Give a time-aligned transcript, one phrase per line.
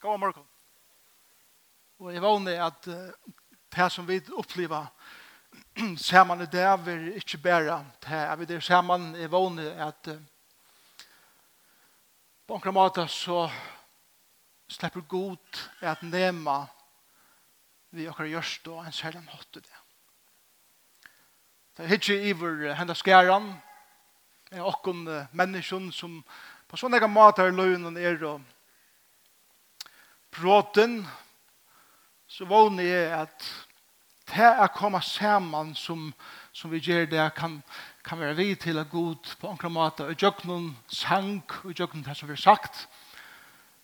[0.00, 0.44] God morgen.
[1.98, 4.86] Og jeg vågner at det som vi opplever
[6.06, 10.10] ser man i dag vil ikke bære det er vi ser man i vågner at
[12.46, 13.48] på en måte så
[14.70, 16.60] slipper god at nema
[17.90, 19.80] vi okkar gjørst og en særlig hatt det.
[21.76, 23.50] Det er ikke iver henda skæran
[24.60, 26.22] okkon menneskjon som
[26.68, 28.46] på sånne måter løgnen er og
[30.38, 31.00] bråten,
[32.28, 33.48] så vågner jeg at
[34.28, 36.10] det er kommet sammen som,
[36.52, 37.58] som vi gjør det kan,
[38.04, 41.94] kan være vi til at god på enkla måte og gjør noen sang og gjør
[41.94, 42.84] noen det som vi har sagt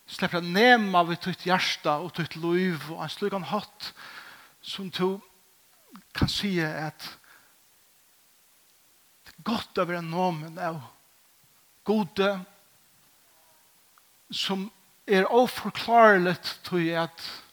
[0.05, 3.91] slipper å nema ved ditt hjärsta og ditt liv og en slik han hatt
[4.61, 5.17] som du
[6.13, 7.09] kan si at
[9.25, 10.77] det er godt å være nomen av
[11.85, 12.29] gode
[14.29, 14.69] som
[15.07, 17.43] er oforklarelig til at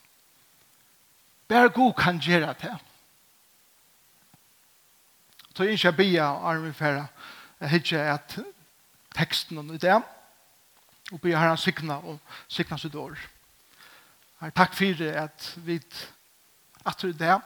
[1.48, 2.76] bare god kan gjøre det.
[5.54, 7.06] Så jeg ikke bia arme færa
[7.68, 8.38] hitje at
[9.14, 10.02] teksten og det
[11.12, 13.18] og bia herren sikna og sikna sitt år.
[14.56, 15.80] Takk for det at vi
[16.84, 17.40] at det er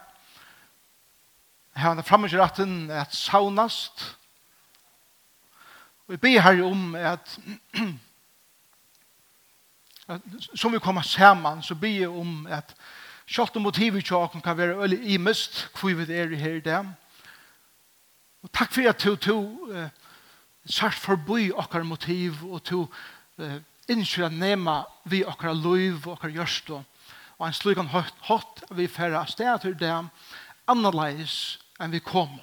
[1.77, 4.17] Her er fremme til retten at saunast.
[6.07, 7.39] Og jeg be her om at
[10.55, 12.75] som vi kommer sammen, så blir jeg om at
[13.27, 16.85] selv og motivet til åkken kan være øyelig imest, hvor vi er her i dag.
[18.43, 19.89] Og takk for at du tog uh,
[20.65, 22.93] sært forbi åkker motiv, og tog
[23.37, 23.55] uh,
[23.89, 28.87] innskyld at nema vi åkker liv og åkker gjørst, og en slik han hatt vi
[28.87, 30.07] færre sted til dem,
[30.67, 32.39] annerledes enn vi kom.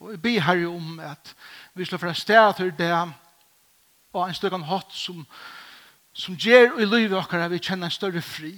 [0.00, 1.34] Og jeg ber her om at
[1.74, 3.12] vi slår fra sted til dem,
[4.12, 5.59] og en slik han hatt som uh,
[6.20, 8.52] som gjør i livet okkar at vi kjenner en større fri.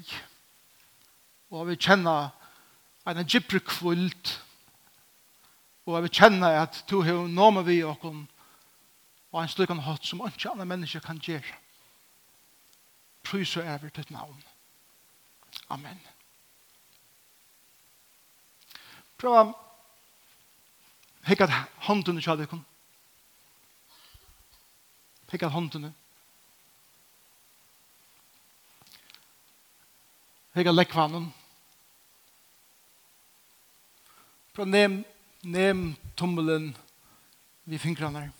[1.52, 2.32] Og at vi kjenner
[3.06, 4.32] en gypre kvult.
[5.86, 8.24] Og at vi kjenner at du har nåme vi okkar
[9.32, 11.56] og en slik hatt som ikke andre mennesker kan gjøre.
[13.24, 14.42] Prøys og æver til navn.
[15.70, 16.00] Amen.
[19.16, 19.54] Prøv
[21.22, 21.50] Hekkat
[21.86, 22.64] hånden til kjallekon
[25.30, 26.01] Hekkat hånden i
[30.52, 31.30] Hega lekvanen.
[34.52, 35.04] Prøv nem,
[35.42, 36.74] nem tummelen
[37.64, 38.32] vi fingrarna her.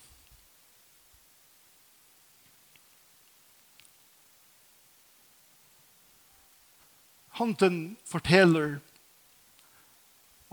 [7.33, 8.77] Hånden forteller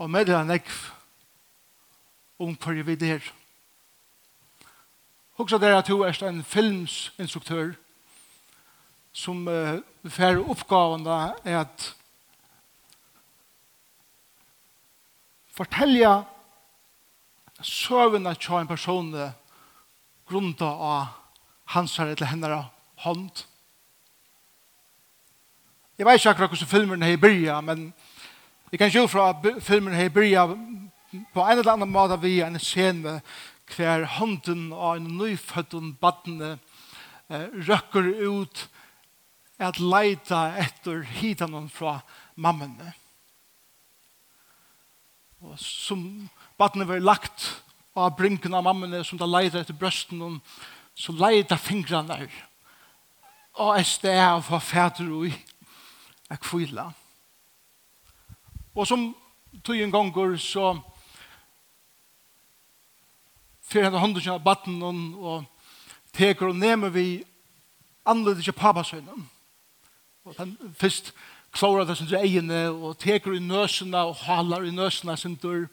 [0.01, 0.79] og meddeler nekv
[2.41, 3.21] om hva vi der.
[5.37, 7.75] Hoksa der at du er en filmsinstruktør
[9.13, 9.79] som uh,
[10.09, 11.87] fer oppgaven da, er at
[15.51, 16.13] fortelle
[17.61, 19.11] søvende til en person
[20.25, 21.11] grunnet av
[21.75, 22.69] hans eller hennes
[23.03, 23.43] hånd.
[25.97, 27.93] Jeg vet ikke akkurat hvordan filmen har begynt, men
[28.71, 30.89] jeg kan ikke fra filmen har begynt
[31.33, 33.19] på en eller annen måte vi en scene
[33.75, 36.55] hver hånden av en nyfødden badne
[37.29, 38.63] eh, røkker ut
[39.61, 41.99] at leita etter hitanen fra
[42.35, 42.93] mammene.
[45.41, 47.47] Og som badene var lagt
[47.97, 50.39] av brinken av mammene som da leita etter brøsten
[50.95, 52.39] så leita fingrene der
[53.59, 55.33] og et sted av hva fæter og i
[56.31, 56.85] er kvila.
[58.71, 59.09] Og som
[59.63, 60.71] tog en gang går så
[63.67, 65.43] fyrir henne hånden av batten og
[66.15, 67.23] teker og nemer vi
[68.07, 69.27] anledes ikke papasøynen.
[70.25, 71.13] Og han først
[71.51, 75.65] klarer det sindre egene, og teker i nøsene, og haler i nøsene sindre,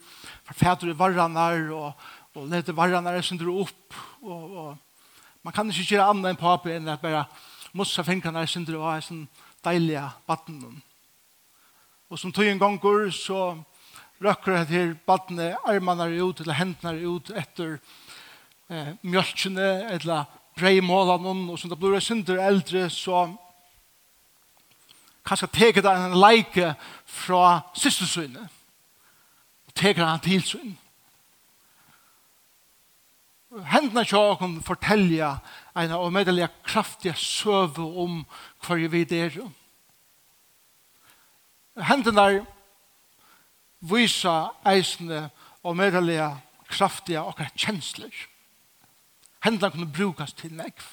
[0.47, 1.91] forfæter i varrene, og,
[2.33, 3.97] og leter varrene varranar sindre opp.
[4.21, 4.77] Og, og,
[5.45, 7.23] man kan ikke gjøre annet enn papi enn at bare
[7.77, 9.27] mossa fingrene sindre og ha sånn
[9.63, 10.63] deilige batten.
[12.09, 13.53] Og som tog en gang går, så
[14.19, 17.77] røkker jeg til badne armene ut, eller hendene ut etter
[18.67, 20.25] eh, mjølkene, eller
[20.57, 23.27] breimålene, og som det blir synder eldre, så
[25.29, 26.73] kanskje teker det en leike
[27.05, 28.47] fra systersynene,
[29.67, 30.77] og teker han til synen.
[33.49, 35.31] Hendene kunne fortelle
[35.77, 38.21] en av meddelige kraftige søve om
[38.65, 39.39] hva vi er.
[41.89, 42.45] Hendene
[43.79, 45.29] viser eisene
[45.63, 46.29] og meddelige
[46.69, 48.13] kraftige og kjensler.
[49.43, 50.85] Hendene kunne brukes til nekv.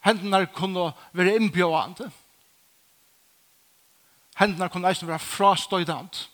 [0.00, 2.10] Hendene kunne være innbjørende.
[4.40, 6.28] Hendene kunne eisen være frastøydende.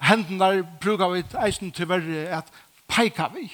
[0.00, 2.52] Hendene bruker vi eisen til verre at
[2.88, 3.50] peika vi.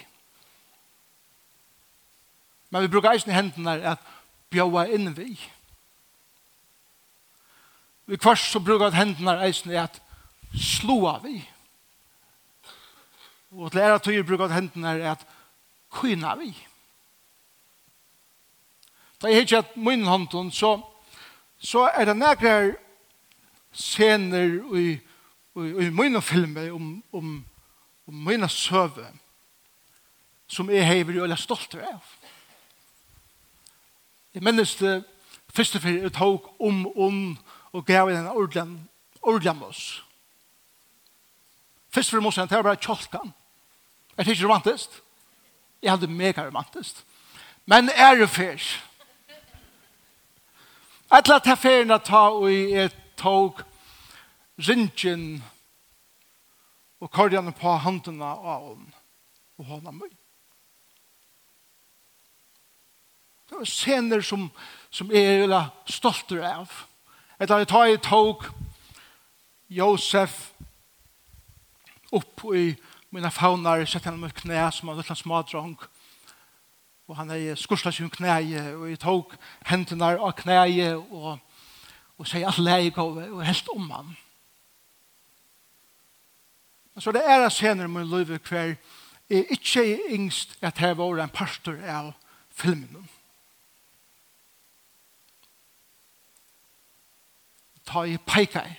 [2.70, 3.98] Men vi bruker eisen hendene at
[4.50, 5.34] bjøve inn vi.
[8.06, 10.02] Vi kvart så bruker vi hendene eisen at
[10.54, 11.38] slå vi.
[13.52, 15.26] Og til ære tøyer bruker vi hendene at
[15.92, 16.50] kyna vi.
[16.50, 16.71] Vi
[19.22, 20.80] Da jeg hittet min hånden, så,
[21.58, 22.74] så er det nærkere
[23.72, 24.98] scener i,
[25.56, 27.44] i, i mine filmer om, om,
[28.06, 29.06] om mine søve
[30.52, 32.02] som jeg hever og er stolt av.
[34.34, 34.98] Jeg minnes det
[35.52, 37.20] første for jeg tok om om
[37.72, 38.66] og gav en ordentlig
[39.22, 40.02] ordentlig oss.
[41.92, 43.32] Først for måsen, det var bare kjolkan.
[44.16, 44.88] Er det ikke romantisk?
[45.82, 47.04] Jeg hadde mega romantisk.
[47.66, 48.80] Men er det først?
[51.12, 53.58] Alla ta ferna ta og et tog
[54.56, 55.42] rintjen
[57.04, 58.86] og kordjane på handene av hon
[59.60, 60.08] og hånda møy.
[63.44, 64.48] Det var scener som,
[64.88, 66.72] som jeg er stolt av.
[67.36, 68.48] Etter at jeg tar i tog
[69.68, 70.46] Josef
[72.08, 72.70] opp i
[73.12, 75.76] mina faunar, sette henne med knæ som var en smadrong.
[75.76, 75.91] smadrang
[77.12, 79.34] og han er skursla sin knæje, og jeg tok
[79.68, 81.34] hendene av knæje, og,
[82.16, 84.14] og sier alt leie gove, og helt om han.
[86.94, 88.76] Men så det er jeg senere i min hver
[89.28, 89.84] er ikke
[90.16, 92.14] yngst at jeg var en pastor av
[92.48, 93.04] filmen.
[97.84, 98.70] Ta i peikei.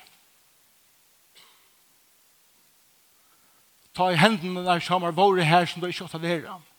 [3.93, 6.57] Ta i hendene der som har vært her som du ikke har vera.
[6.57, 6.72] Ta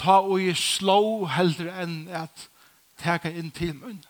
[0.00, 2.48] ta og jeg slå heldur enn at
[3.00, 4.00] teka inn til munn.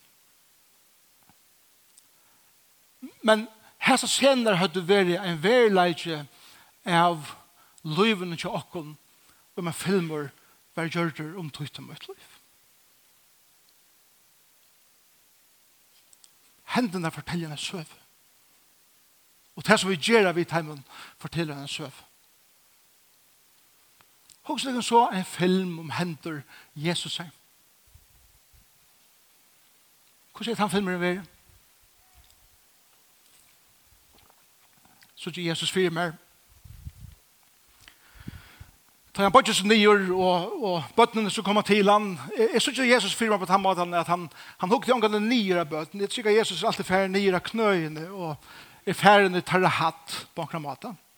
[3.22, 3.46] Men
[3.82, 6.24] hessa senere hadde vært en verleidje
[6.86, 7.34] av
[7.82, 8.94] løyvene til okken
[9.56, 10.30] og med filmer
[10.74, 12.28] var det om tøyte møtt liv.
[16.72, 17.90] Hendene forteller en søv.
[19.56, 20.80] Og det som vi gjør av i timen
[21.20, 21.92] forteller en søv.
[24.42, 26.40] Hoks det så en film om henter
[26.74, 27.28] Jesus her.
[30.32, 31.20] Hvordan er det han filmer det ved?
[35.14, 36.12] Så ikke Jesus fyrer mer.
[39.14, 42.18] Ta han bodges nyer, og, og bøttene som kommer til han.
[42.38, 45.60] Jeg synes ikke Jesus fyrer meg på den måten at han, han hukte omgående nyer
[45.60, 46.00] av bøtten.
[46.00, 48.36] Jeg synes ikke Jesus er alltid færre nyer av knøyene, og
[48.86, 50.96] er færre nyer tarrahatt på en måten.
[50.96, 51.11] Ja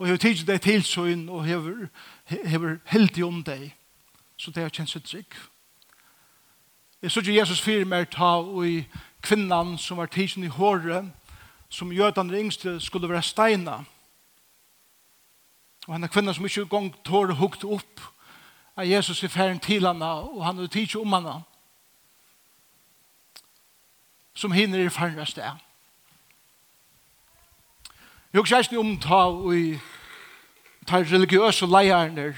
[0.00, 1.88] og hever tidsi deg til søyn og hever,
[2.24, 3.74] hever heldig om deg.
[4.36, 5.34] Så det har kjent seg trygg.
[7.02, 8.78] Jeg sier Jesus fyrir mer ta og i
[9.20, 11.04] kvinnan som var tidsen i håret,
[11.68, 13.82] som jødene yngste skulle være steina.
[15.86, 18.00] Og henne kvinnan som ikke gong tåre hukt opp
[18.80, 21.42] av Jesus i færen til henne, og han er tidsi om henne.
[24.34, 25.60] Som hinner i færen sted.
[28.32, 29.78] Jeg husker ikke om ta og i
[30.86, 32.28] ta religiøse leierne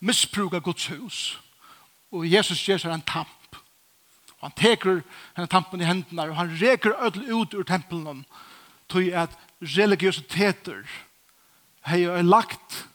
[0.00, 1.18] misbruka Guds hus
[2.12, 3.58] og Jesus gjør seg en tamp.
[4.40, 5.02] Og han teker
[5.36, 8.24] henne tampen i hendene og han reker ødel ut ur tempelen
[8.88, 10.80] til at religiøsiteter
[11.82, 12.86] har lagt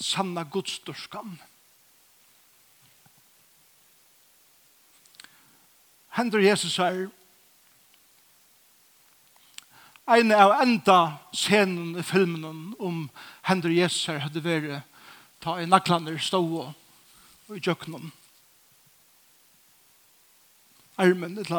[0.00, 1.40] sanna Guds dørskan
[6.12, 7.08] Hender Jesus her
[10.16, 10.98] en av enda
[11.32, 13.04] scenen i filmen om
[13.48, 14.82] Henry her hadde vært
[15.42, 18.12] ta i naklander stå og i jøkkenen.
[21.02, 21.54] Armen til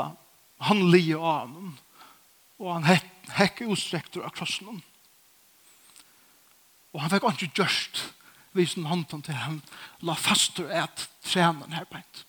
[0.63, 1.73] han lie av ham
[2.61, 4.81] og han hekk, hekk utstrekter av krossen.
[6.93, 8.03] Og han fikk ikke gjørst
[8.53, 9.59] visen hånden til han
[10.05, 12.23] la fast og et trenen her på hent.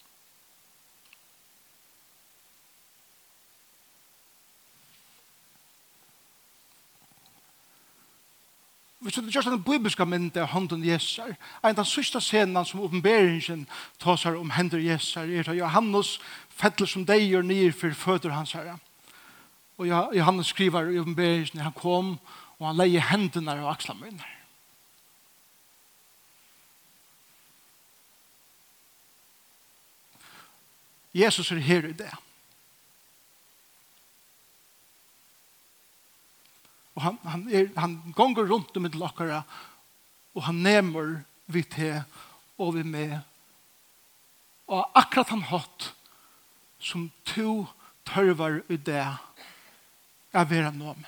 [9.04, 11.34] Hvis du gjør en bibelska mynd av hånden Jesar.
[11.60, 13.66] En av sørste scenen som oppenberingen
[14.00, 16.14] tar om hender Jesar er at Johannes
[16.48, 18.78] fettler som deg gjør nir for føtter hans her.
[19.76, 22.14] Og Johannes skriver i oppenberingen han kom
[22.56, 24.24] og han leier hendene og aksla mine.
[31.14, 32.10] Jesus er her i det.
[36.94, 39.42] Og han, han, er, han gonger rundt om et lakkere,
[40.34, 41.16] og han nemer
[41.50, 42.02] vi til
[42.58, 43.18] og vi med.
[44.70, 45.90] Og akkurat han hatt
[46.78, 47.64] som to
[48.06, 49.02] tørver i det
[50.34, 51.06] er vera nomen.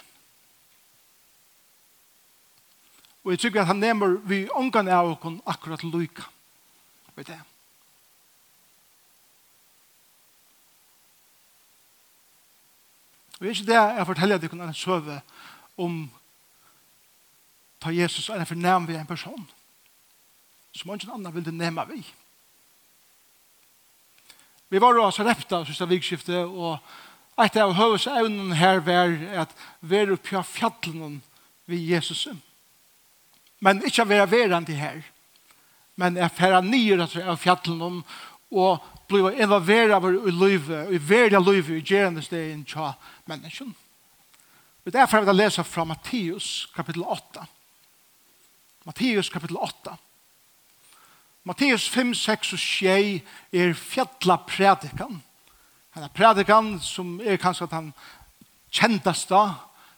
[3.26, 6.28] Og jeg tykker at han nemer vi ångan av okon akkurat loika
[7.16, 7.38] i det.
[13.36, 15.18] Og jeg er ikke det jeg forteller deg en søve
[15.76, 16.06] om
[17.80, 19.46] ta Jesus er en fornærm vi en person
[20.76, 22.02] som ingen annen vil det nema vi.
[24.68, 26.78] Vi var også repta siste vikskiftet, og
[27.40, 29.14] et av høvesevnen her var
[29.44, 31.20] at vi er oppe av fjallen
[31.70, 32.26] vi Jesus.
[33.60, 35.00] Men ikke være verand her,
[35.96, 38.02] men er færre nye av fjallen
[38.50, 42.92] og bli involveret i livet, i verden av livet, i gjerende steg enn tja
[43.30, 43.74] menneskene.
[44.86, 47.46] Og derfor vil jeg lese fra Matteus kapittel 8.
[48.86, 49.96] Matteus kapittel 8.
[51.44, 55.22] Matteus 5, 6 og 6 er fjalla predikan.
[55.90, 57.92] Han er predikan som er kanskje den
[58.70, 59.42] kjenteste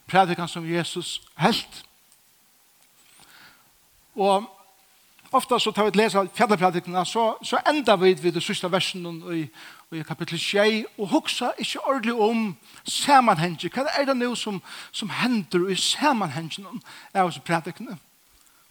[0.08, 1.84] predikan som Jesus helt.
[4.16, 4.48] Og
[5.32, 8.72] ofta så tar vi et lese av fjalla så, så enda vi vid det sørste
[8.72, 9.04] versen
[9.36, 9.44] i,
[9.90, 13.70] og i kapittel 6, og hugsa ikkje ordentlig om samanhengen.
[13.72, 14.60] Hva er det nå som,
[14.92, 16.82] som hender i samanhengen
[17.14, 17.96] av oss predikene?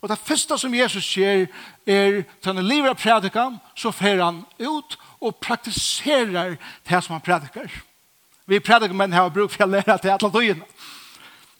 [0.02, 1.48] Og det første som Jesus sier
[1.90, 7.26] er, til han lever av prædikan, så fer han ut og praktiserer det som han
[7.26, 7.72] predikar.
[8.46, 10.88] Vi predikar menn har bruk for å lære til alle døgnet.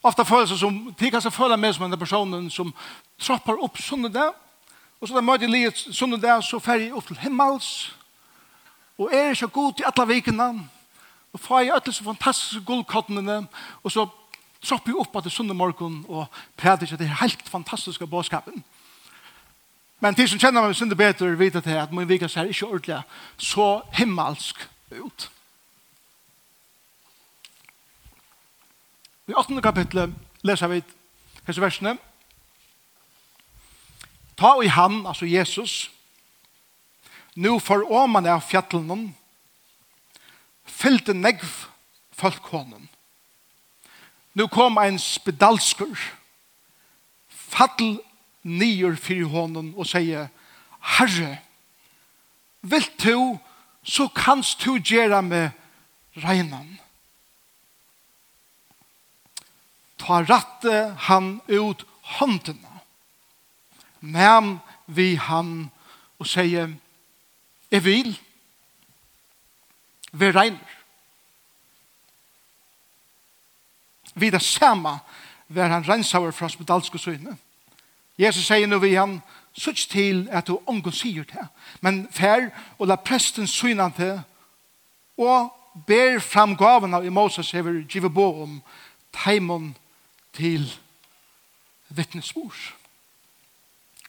[0.06, 2.70] Ofta føles det som, de kan seg føle med som en person som
[3.18, 4.30] troppar opp sunnet der,
[5.00, 7.90] og så da møter jeg livet sunnet der, så fer jeg opp til himmels,
[8.98, 10.68] og er ikke god til alle vikene,
[11.32, 13.46] og får jeg alle så fantastiske guldkottene,
[13.82, 14.06] og så
[14.62, 16.26] tropper jeg opp at det sunne morgen, og
[16.56, 18.64] prater ikke det helt fantastiske bådskapen.
[20.00, 23.00] Men de som kjenner meg synde bedre, vet at, at min vika ser ikke ordentlig
[23.36, 25.30] så himmelsk ut.
[29.28, 29.62] I 8.
[29.62, 30.82] kapitlet leser vi
[31.46, 31.96] hese versene.
[34.38, 35.90] Ta i han, altså Jesus,
[37.38, 39.12] nu for åman av fjallen
[40.66, 41.46] fyllte negv
[42.18, 42.88] folkhånden.
[44.34, 45.98] Nu kom ein spedalskur
[47.30, 47.98] fall
[48.42, 50.28] nyer fyr hånden og sier
[50.98, 51.38] Herre,
[52.62, 53.38] vil du
[53.82, 55.54] så kanst du gjøre med
[56.22, 56.78] regnen.
[59.98, 61.86] Ta ratte han ut
[62.18, 62.82] håndene.
[64.00, 65.70] Men vi han
[66.18, 66.70] og sier
[67.70, 68.20] Jeg vil
[70.12, 70.74] være regner.
[74.14, 74.98] Vi det samme
[75.48, 77.36] var han renser fra spedalske søgne.
[78.18, 79.20] Jesus sier nå vi han,
[79.54, 81.46] sutt til at du omgå sier det.
[81.80, 82.48] Men fær
[82.78, 84.18] og la presten syna til
[85.18, 85.52] og
[85.86, 88.60] ber fram gavene i Moses hever givet bo om
[89.14, 89.76] teimon
[90.34, 90.66] til
[91.88, 92.74] vittnesbord.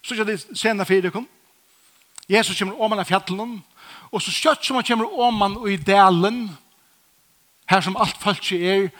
[0.02, 1.28] Så ikke det senere fyrir kom.
[2.30, 3.56] Jesus kommer åman av fjallen,
[4.10, 6.44] og så kjøtt som han kommer om og i delen,
[7.70, 8.90] her som alt folk er,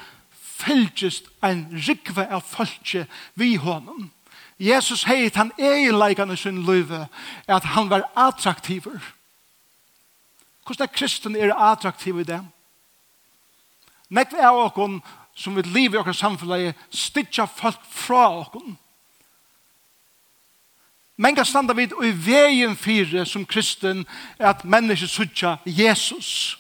[0.61, 2.97] fylgist ein rikve av folk
[3.39, 4.11] vi hånden.
[4.61, 7.07] Jesus heit han eileikane sin løyve,
[7.49, 8.99] at han var attraktiver.
[10.67, 12.43] Hvordan er kristen er attraktiv i det?
[14.11, 15.01] Nekve er åkken
[15.35, 18.77] som vil liv i åkken samfunnet, stitja folk fra åkken.
[21.21, 24.07] Men kan standa vid i veien fire som kristen
[24.39, 26.57] er at mennesker sutja Jesus.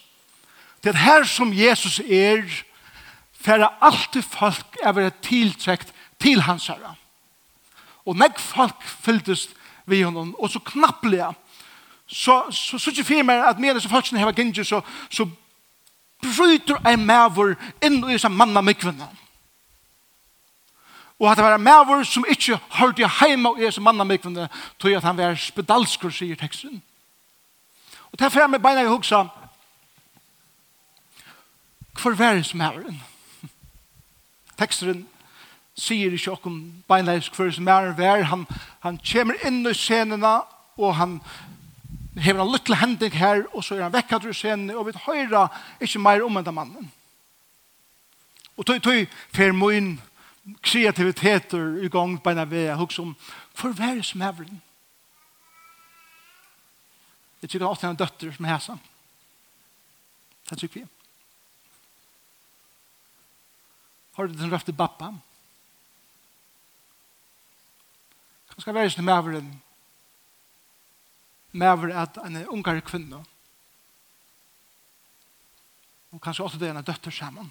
[0.84, 2.44] Det er her som Jesus er,
[3.32, 6.92] færre alltid folk er vært tiltrekt til hans herre.
[8.04, 9.48] Og nek folk fylltes
[9.88, 11.32] vi honom, og så knapplega,
[12.06, 15.24] så, så, så ikke fyrir meg at medan og folkene heva gynge, så, så
[16.20, 18.60] bryter ein mævur inn i disse manna.
[18.60, 19.29] Mm
[21.20, 24.08] Og at det var en maver som ikke hørte hjemme og er som mann av
[24.08, 24.48] mikvende,
[24.80, 26.80] tog at han var spedalskur, sier teksten.
[28.10, 29.26] Og det er fremme beina jeg hoksa,
[32.00, 32.80] hvor var det som er
[34.58, 35.06] Teksten
[35.80, 36.56] sier ikke okkom
[36.88, 38.46] beina jeg hvor som er var, han,
[38.80, 40.40] han kommer inn i scenene,
[40.80, 41.18] og han
[42.20, 45.46] hever en lykkelig hending her, og så er han vekk ur scenen, og vi høyra
[45.80, 46.90] ikke mer om enda mannen.
[48.56, 49.94] Og tog, tog, fer moin,
[50.62, 53.14] kreativiteter i gang på en vei, og som,
[53.54, 54.44] for hva er som er
[57.40, 58.76] Jeg tykker ofte en døtter som hæsa.
[60.50, 60.86] Det tykker vi.
[64.16, 65.14] Har du den røfte bappa?
[68.50, 69.42] Hva skal være som er
[71.52, 73.24] Mæver at en ungare kvinne
[76.10, 77.50] og kanskje også det er en døtter sammen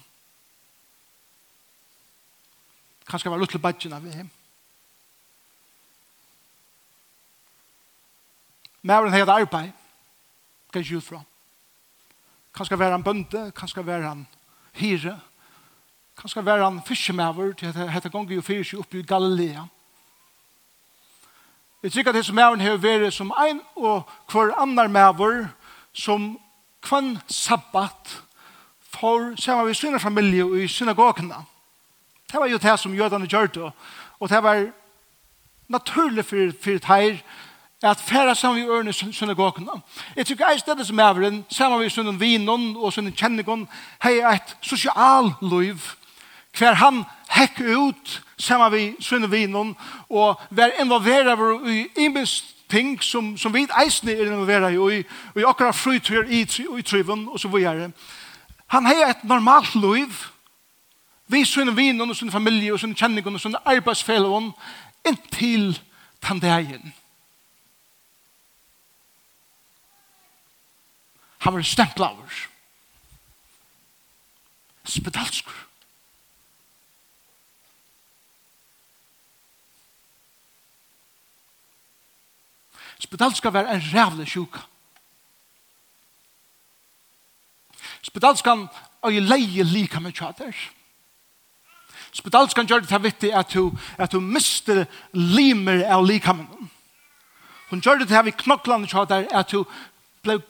[3.10, 4.30] kanskje var til badgen av hjem.
[8.82, 9.72] Mæren hei et arbeid,
[10.72, 11.20] kan ikke utfra.
[12.56, 14.26] Kanskje var han bønde, kanskje var han
[14.78, 15.18] hyre,
[16.16, 19.66] kanskje var han fiskemæver, til hette gonger jo fyrir seg oppe i Galilea.
[21.82, 25.46] Jeg tykker at disse mæren har vært som ein og hver annar mæver,
[25.92, 26.34] som
[26.82, 28.20] kvann sabbat,
[28.90, 31.44] for sammen med sine familie og i synagogene.
[32.32, 33.72] Det var jo det som jødene gjør det.
[34.20, 34.66] Og det var
[35.68, 37.16] naturlig for, for det her
[37.82, 39.70] at færa saman vi ørne synagogene.
[40.16, 43.68] Jeg tykker jeg stedet som æveren, sammen vi sunnen vinen og sunnen kjennigon,
[44.02, 45.78] hei et sosial liv,
[46.58, 49.76] hver han hekk ut sammen vi sunnen vinen
[50.08, 54.78] og vær involveret i imenst ting som, som vi eisne er involveret i,
[55.34, 57.90] og i akkurat frytur i, i, i triven, og så videre.
[58.66, 60.12] Han hei et normalt liv,
[61.30, 64.52] vi sønne vinen og sønne familie og sønne kjenningen og sønne arbeidsfellene
[65.06, 65.80] inntil
[66.22, 66.94] tandeien.
[71.40, 72.46] Han var stemplaver.
[74.84, 75.66] Spedalskur.
[82.98, 84.58] Spedalska var en rævlig sjuka.
[88.02, 88.68] Spedalskan
[89.02, 90.52] og i leie lika med tjater.
[90.52, 90.79] Spedalskan
[92.12, 96.70] Spedalskan gjøre det til vittig at du, at du mister limer av likhammen.
[97.70, 99.62] Hun gjør det til vi knoklande tjater at du
[100.24, 100.40] ble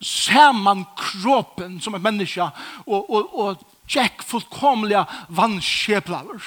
[0.00, 2.42] saman kroppen som et menneske
[2.86, 6.40] og, og, og tjekk fullkomlige vannskjeplaver.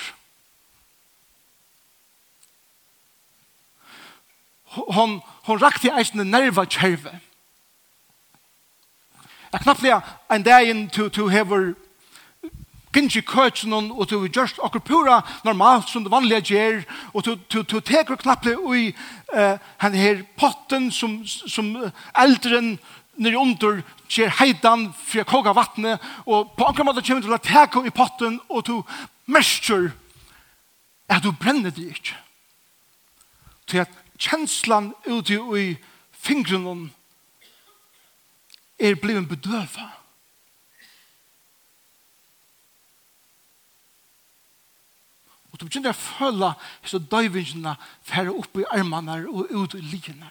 [4.73, 7.13] Hon, hon rakte eisne nerva kjerve.
[9.53, 9.85] Jeg knappt
[10.33, 11.73] en dag inn til, til hever
[12.93, 16.81] gynnsi køtsen og du gjørst okkur pura normalt som det vanlige gjer
[17.13, 18.91] og du, du, du teker knapple ui
[19.33, 21.73] uh, han her potten som, som
[22.19, 22.77] eldren
[23.15, 27.37] nere under gjer heidan for å koga vattnet og på anker måte kommer du til
[27.37, 28.75] å teke i potten og du
[29.25, 29.91] mestur
[31.09, 32.17] at du brenner det ikke
[33.69, 35.73] til at kjenslan ute i
[36.11, 36.91] fingrene
[38.79, 40.02] er blevet bedøvet
[45.63, 46.51] du begynner å føle
[46.85, 50.29] så døyvingene færre opp i armene og ut i ligene.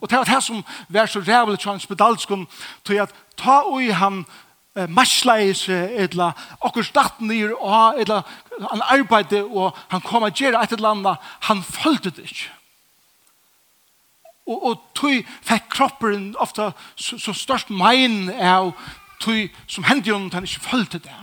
[0.00, 2.46] Og det var det som var så rævlig til hans pedalskon,
[2.84, 4.24] til at ta ui han
[4.76, 8.20] eh, marsleis, etla, okkur statt nyr, og etla,
[8.60, 12.52] han arbeidde, og han kom og gjerra et eller annet, han følte det ikke.
[14.46, 18.74] Og, og tog fikk kroppen ofta så, så størst mein av
[19.18, 21.16] tog som hendte jo, han ikke følte det.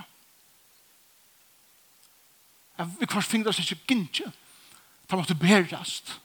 [2.77, 4.31] Jeg vil kvart finner oss ikke gynnskje.
[5.09, 6.19] Det måtte berast.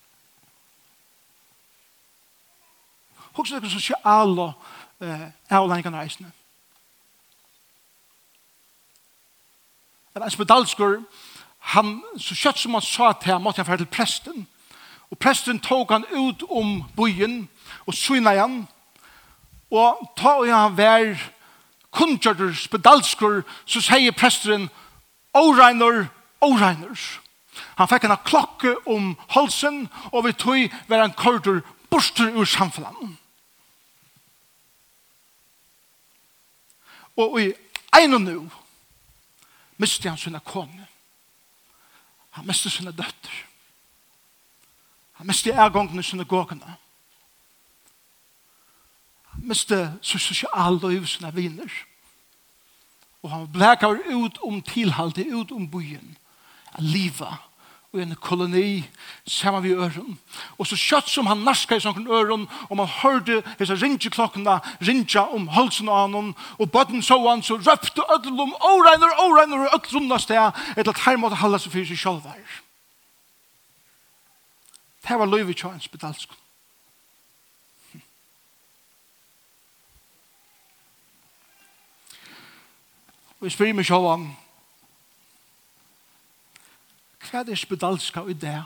[3.33, 4.53] Hoks det er det sosiale
[5.01, 6.33] eh, avlengene reisene.
[10.15, 10.97] Men en spedalskur,
[11.59, 14.49] han, så kjøtt som han sa til han, måtte han fære til presten.
[15.11, 17.49] Og presten tog han ut om byen,
[17.87, 18.59] og syna igjen.
[19.71, 21.15] Og ta og han vær
[21.95, 24.71] kunngjørter spedalskur, så sier presten,
[25.35, 26.09] «Åreiner,
[26.40, 27.20] åreiner.
[27.79, 33.16] Han fikk en klokke om halsen, og vi tog var en kordur borster ur samfunnet.
[37.18, 37.53] Og i
[37.98, 38.51] en og nu
[39.79, 40.87] miste han sinne kone.
[42.31, 43.35] Han miste sinne døtter.
[45.18, 46.77] Han miste ergångene sina gåkene.
[49.33, 51.72] Han miste sin sosiale og sina viner.
[53.22, 56.16] Og han blekar ut om tilhalte, ut om byen
[56.79, 57.37] liva
[57.93, 58.85] og en koloni
[59.27, 60.19] saman vi øren.
[60.59, 65.25] Og så kjøtt som han narska i sånne øren, og man hørte hese ringeklokkene rinja
[65.33, 70.09] om halsen av han, og bøtten så han, så røpte ødlom, åregner, åregner, og ødlom
[70.09, 72.61] da sted, etter at her måtte halde seg for seg selv her.
[75.09, 76.37] Det var løyve kjøren spedalsk.
[83.38, 84.29] Og jeg spyr meg selv om,
[87.31, 88.62] Hva er det spedalska i det?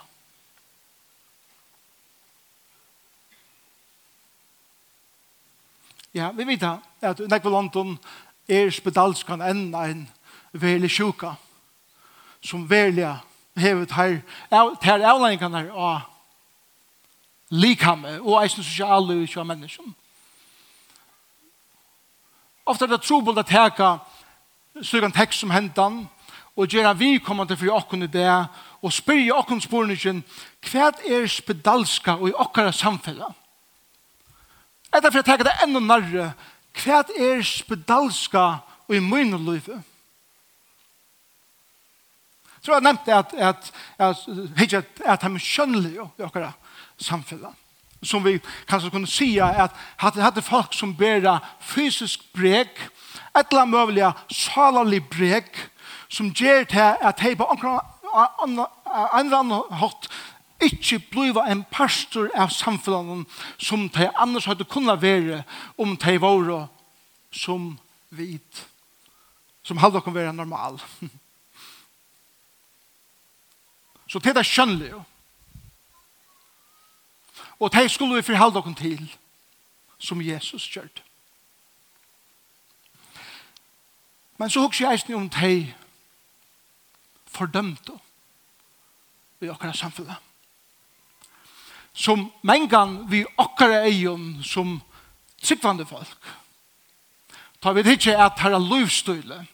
[6.15, 6.63] Ja, vi vet
[7.01, 7.97] at Nekve London
[8.49, 10.03] er spedalskan enn en
[10.53, 11.35] veldig sjuka
[12.45, 13.09] som veldig
[13.57, 14.19] hevet her
[14.83, 16.01] her avleggingene her av
[17.51, 19.95] likhamme og eisen sosiale i kjøy mennesken.
[22.67, 23.97] Ofte er det trobult at teka
[24.75, 26.09] en tekst som hentan,
[26.57, 28.47] og gjøre vi kommer til for åkken i det,
[28.83, 30.23] og spyrje åkken spørningen,
[30.69, 33.39] hva er spedalska og i åkkara samfunnet?
[34.93, 36.33] Etter for jeg tenker det enda nærre,
[36.83, 38.45] hva er spedalska
[38.89, 39.81] og i mine livet?
[42.53, 46.53] Jeg tror jeg nevnte at, at, at, at, at, at han er kjønnelig i åkkara
[47.01, 47.59] samfunnet
[48.03, 52.89] som vi kanskje kunne si at hadde, hadde folk som bæra fysisk brek,
[53.37, 55.69] et eller annet mulig salalig brek,
[56.13, 60.09] som gjør til at de på en eller annen hatt
[60.63, 63.27] ikke blir en pastor av samfunnet
[63.59, 65.43] som de annars hadde kunnet være
[65.81, 66.69] om de var
[67.33, 67.73] som
[68.11, 68.67] vit
[69.63, 70.81] som hadde kunnet være normal.
[74.11, 75.03] Så det er skjønnelig jo.
[77.63, 79.17] Og det skulle vi forholde dere til
[79.99, 81.03] som Jesus gjør det.
[84.39, 85.75] Men så husker jeg ikke om det
[87.35, 87.93] fordømte
[89.41, 90.17] i akkurat samfunnet.
[91.93, 94.81] Som mengan vi akkurat eion som
[95.43, 96.31] tryggvande folk.
[97.63, 99.47] Ta vi ikke at her er livsstøyle,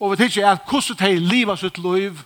[0.00, 2.18] og vi ikke at hvordan de livet sitt liv,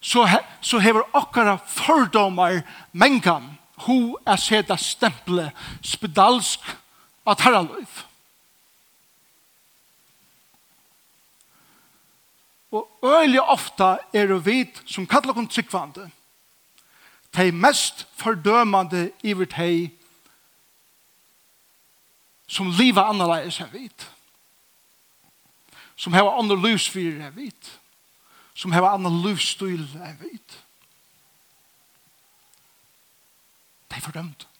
[0.00, 2.62] så, he, så hever akkurat fordomar
[2.92, 5.50] mengan ho er seta stemple
[5.82, 6.64] spedalsk
[7.26, 8.02] at er liv.
[12.72, 16.10] Og øyelig ofta er det vi som kallar kun tryggvande.
[17.36, 19.90] De mest fordømande iver de
[22.46, 23.88] som livet annerledes er vi.
[25.96, 27.52] Som har andre livsfyrer er vi.
[28.54, 30.40] Som har andre livsstil er vi.
[33.90, 34.51] De er fordømte.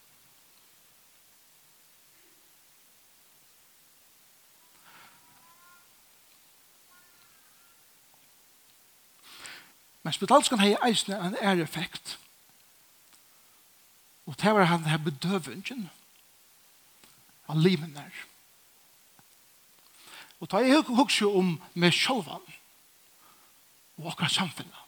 [10.02, 12.18] Men spitalskan hei eisne en er effekt.
[14.26, 15.90] Og det var han her bedøvingen
[17.48, 18.22] av livet der.
[20.40, 22.42] Og da jeg huks om meg sjølvan
[23.98, 24.78] og akkurat samfunnet.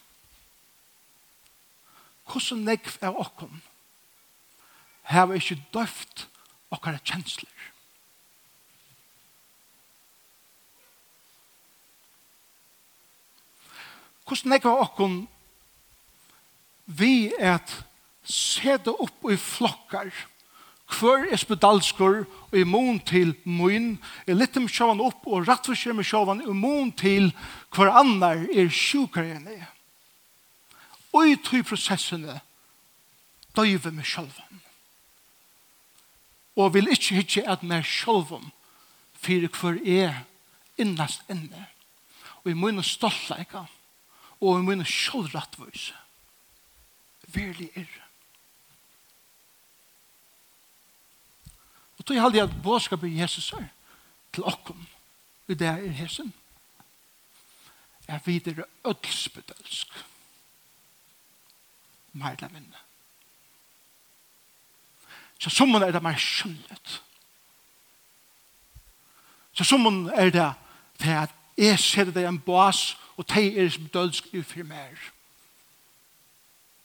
[2.24, 3.62] Hvordan nekv er okkom
[5.04, 6.28] her var ikke døft
[6.72, 7.50] akkurat kjensler.
[14.24, 15.16] hvordan jeg var åkken
[16.84, 17.70] vi at
[18.24, 20.10] sette opp i flokkar?
[20.94, 23.94] Hver er spedalskor og imon til mun
[24.28, 27.30] er litt om sjåvan opp og rett for seg med sjåvan imon til
[27.74, 29.70] hver annar er sjukar enn jeg
[31.14, 32.40] og i tog prosessene
[33.56, 34.60] døyve med sjåvan
[36.54, 38.50] og vil ikke hitje at med sjåvan
[39.24, 40.20] fyrir hver er
[40.78, 41.68] innast inne
[42.42, 43.83] og i munne stoltleika og
[44.44, 45.92] og i min sjålrattvøys.
[47.34, 47.88] Verlig er.
[51.98, 53.70] Og tog halde jeg at båskapet i Jesus er
[54.32, 54.86] til okkom.
[55.48, 56.34] i det er hesen.
[58.08, 59.88] er videre ødelsbedølsk.
[62.12, 62.78] Mer eller mindre.
[65.38, 67.02] Så summen er det mer skjønnet.
[69.52, 70.52] Så summen er det
[70.98, 75.10] til at jeg ser det en bås og de er som dølsk i for mer.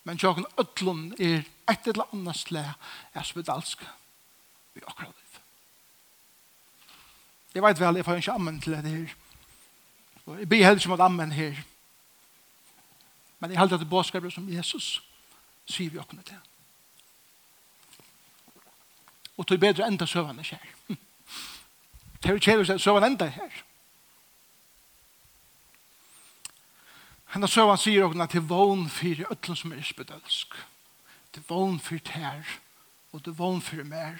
[0.03, 2.73] Men tjokken ødlun er et eller annet slag
[3.13, 3.81] er som dalsk
[4.75, 5.41] i akkurat liv.
[7.53, 9.13] Jeg vet vel, jeg får ikke ammen til det her.
[10.25, 11.55] Og jeg blir heller som at ammen her.
[13.39, 15.01] Men jeg heldig at det bådskapet som Jesus
[15.65, 16.37] sier vi akkurat til.
[19.37, 20.65] Og tog bedre enda søvende skjer.
[22.19, 23.63] Det er jo kjære søvende enda her.
[27.29, 30.55] Henne søvan sier okkur at det er vogn fyrir öllum som er spedalsk.
[31.33, 32.55] Det er vogn fyrir tær,
[33.11, 34.17] og det er vogn fyrir mer.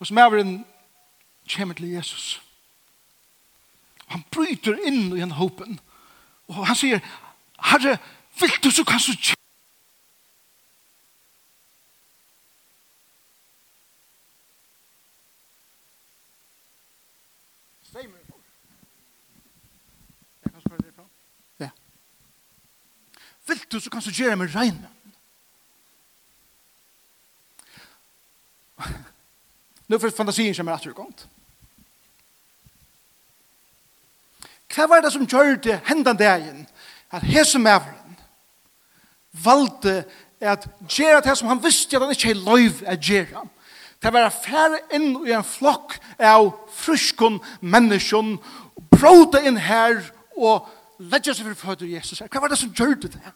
[0.00, 0.64] Og som er
[1.56, 2.40] kommer til Jesus.
[4.06, 5.80] Han bryter inn i en hopen.
[6.48, 7.00] Og han sier,
[7.62, 7.98] Herre,
[8.40, 9.36] vil du så kanskje
[23.72, 24.78] du, så kan du gjøre meg regn.
[29.88, 31.26] Nå for fantasien kommer etter godt.
[34.72, 36.66] Hva var det som gjør det hendan dagen
[37.12, 38.16] at hese maveren
[39.44, 40.04] valgte
[40.42, 43.44] at gjøre det som han visste at han ikke er lov at gjøre.
[44.02, 48.34] Det var færre inn i en flokk av fruskon menneskjon,
[48.90, 50.00] bråte inn her
[50.34, 50.66] og
[50.98, 52.24] ledja seg for føtter Jesus.
[52.26, 53.34] Hva var det som gjør det det?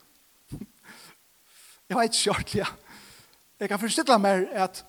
[1.89, 2.67] Jeg vet ikke ordentlig, ja.
[3.61, 4.83] Jeg kan forstille meg at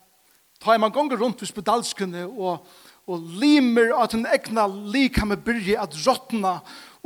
[0.63, 2.65] ta man gonger rundt hos pedalskene og,
[3.07, 6.57] og limer at en egna likame byrje at råtna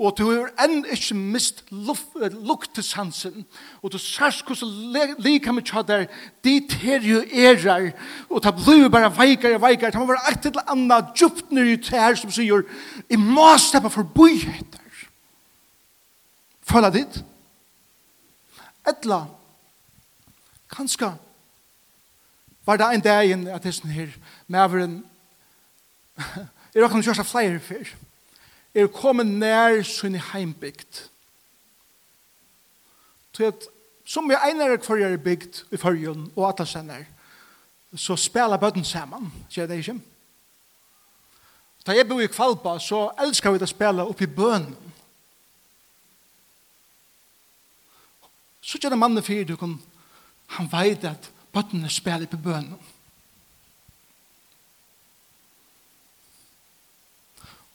[0.02, 3.44] og du har enn ikke mist luktesansen
[3.82, 6.08] og du særs hvordan likame med der
[6.44, 7.92] dit her jo erar
[8.30, 11.76] og ta blir bare veikar og veikar ta må være et eller annet djupt nere
[11.76, 12.64] i tær som sier
[13.10, 15.06] i må steppa forbi heter
[16.66, 17.22] føla dit
[18.88, 19.26] etla
[20.72, 21.14] Kanska
[22.66, 24.12] var det en dag inn at sånn her
[24.52, 25.02] maveren
[26.76, 27.90] er okkur kjørsta flere fyr.
[28.74, 31.08] Er kommet nær sin heimbygd.
[33.36, 33.68] Til at
[34.06, 37.06] som vi einare kvar er bygd i fyrjun og at atlasenner
[37.96, 40.00] så spela bøtten saman sier det ikke
[41.86, 44.76] Da jeg bor i Kvalpa, så elskar vi det å spille oppe bønnen.
[48.62, 49.80] Så gjør det mannen fyrir du kan
[50.58, 52.80] Han veit at bøttene spiller på bønnen.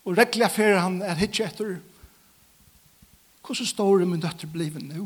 [0.06, 1.78] Og rekkelig fer han er hitt etter
[3.46, 5.04] hvordan står det min døtter blivet nå?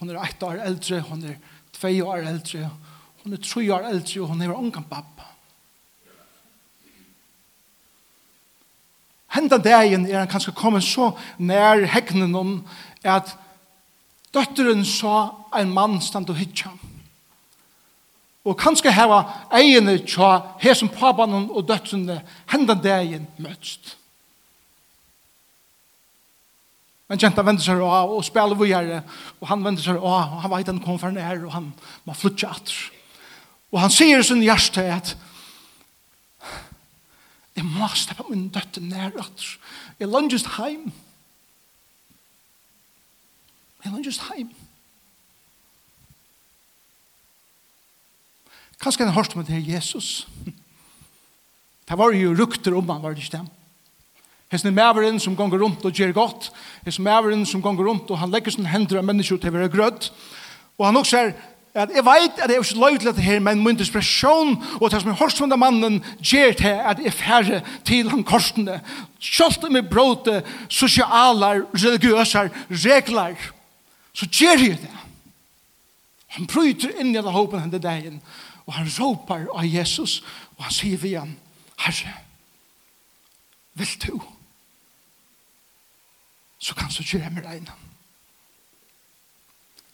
[0.00, 1.36] Hun er ett år eldre, hun er
[1.74, 2.70] tve år eldre,
[3.22, 5.28] hun er tre år eldre, og hun er ungan pappa.
[9.34, 12.52] Hentan dagen er han kanskje kommet så nær hegnen om
[13.02, 13.36] at
[14.34, 15.14] Døtteren så
[15.54, 16.72] en mann stand og hitja.
[18.44, 19.22] Og kanskje heva
[19.56, 22.18] egene tja her som pabanen og døttrene
[22.52, 23.94] hendan dagen møtst.
[27.08, 29.02] Men kjenta vender seg av og spiller vujere,
[29.40, 31.70] og han vender seg av, og han vet han kom for nær, og han
[32.08, 32.78] må flytja atter.
[33.72, 35.14] Og han sier i sin hjerte at
[37.54, 39.56] jeg må steppe min døtter nær atter.
[40.00, 40.88] Jeg lønnes heim.
[43.84, 44.50] Eller han just heim.
[48.80, 50.26] Kanskje han har hørt om det her Jesus.
[51.88, 53.46] Det var jo rukter om han, var det ikke det?
[54.48, 56.46] Hesten er maveren som gonger rundt og gjør godt.
[56.86, 59.56] Hesten er maveren som gonger rundt og han legger sin hender av mennesker til å
[59.58, 60.08] være grødd.
[60.78, 61.34] Og han også er
[61.74, 64.84] at jeg vet at jeg er ikke løy til dette her, men min desperasjon og
[64.92, 68.78] det som er hørst av mannen gjør til at jeg færre til han korsene.
[69.18, 73.50] Kjølte med bråte, sosialer, religiøse regler
[74.14, 74.92] så gjør jeg det.
[76.34, 78.20] Han bryter inn i alle håpen henne dagen,
[78.66, 80.20] og han råpar av Jesus,
[80.56, 81.36] og han sier vi igjen,
[81.84, 82.14] Herre,
[83.74, 84.22] vil du?
[86.58, 87.68] Så kan du gjøre meg regn.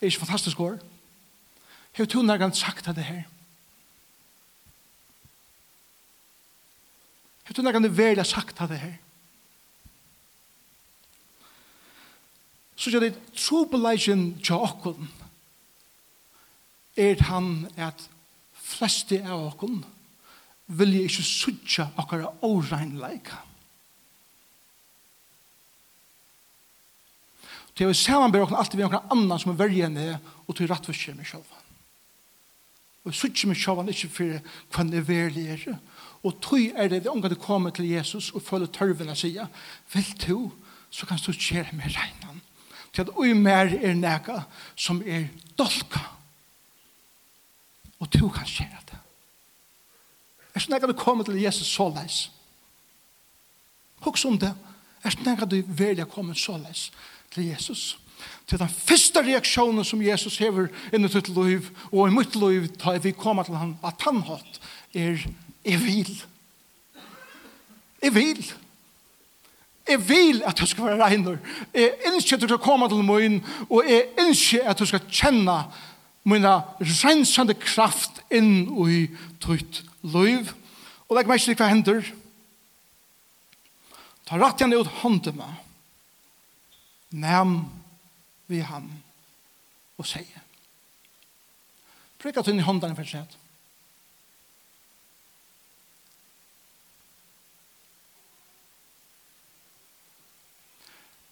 [0.00, 0.78] Det er ikke fantastisk år.
[1.96, 3.24] Jeg har når han sagt det her.
[7.48, 8.96] Jeg har når han veldig sagt det her.
[12.80, 15.10] så gjør det trobeleisen til åkken
[17.00, 18.06] er han at
[18.56, 19.82] fleste av åkken
[20.80, 23.40] vil jeg ikke sutja okkara åreinleika.
[27.74, 30.10] Det er vi samanber okken alltid vi okkara annan som er verje enn det
[30.46, 31.52] og til rattforskje meg sjálf.
[33.04, 35.68] Og sutja meg sjálf ikke for hva kvann er verlig er
[36.20, 39.46] og tog er det det omgang til komme til Jesus og følge tørven å sige,
[39.92, 40.50] vil du,
[40.92, 42.40] så kan du kjere med regnan
[42.92, 44.42] til at ui mer er nega
[44.76, 46.03] som er dolka.
[48.00, 48.98] Og du kan skjera det.
[50.55, 52.29] Er sånn at du kommer til Jesus så leis.
[54.05, 54.53] Hoks om det.
[55.05, 56.88] Er sånn at du velja kommer så leis
[57.35, 57.98] til Jesus.
[58.50, 62.66] Til den første reaksjonen som Jesus hever inn i ditt liv og i mitt liv
[62.81, 64.61] da vi kommer til han at han hatt
[64.92, 65.22] er
[65.64, 66.11] jeg vil.
[66.11, 66.20] Jeg vil.
[68.03, 68.69] Jeg vil.
[69.90, 71.38] Jeg vil at du skal være regner.
[71.74, 75.57] Jeg ønsker at du skal komme til min, og jeg ønsker at du skal kjenne
[76.31, 79.03] mina rensande kraft inn i
[79.42, 80.53] ditt liv.
[81.09, 82.07] Og legg meg ikke hva hender.
[84.29, 85.57] Ta rett igjen ut hånden meg.
[87.11, 87.57] Næm
[88.46, 88.87] vi ham
[89.98, 90.44] og sier.
[92.20, 93.39] Prøk at hun i hånden for seg.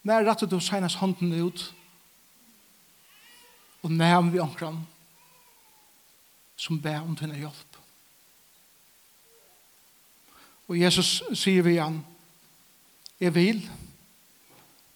[0.03, 1.75] Når rettet du senest hånden ut,
[3.83, 4.81] og næm vi omkran,
[6.57, 7.79] som ber om denne hjelp.
[10.69, 12.01] Og Jesus sier vi igjen,
[13.21, 13.63] jeg vil,